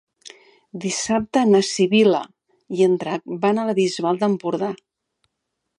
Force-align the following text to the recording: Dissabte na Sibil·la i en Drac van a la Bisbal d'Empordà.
Dissabte 0.85 1.43
na 1.49 1.61
Sibil·la 1.67 2.23
i 2.79 2.87
en 2.89 2.99
Drac 3.05 3.31
van 3.47 3.61
a 3.65 3.69
la 3.71 3.79
Bisbal 3.83 4.23
d'Empordà. 4.25 4.77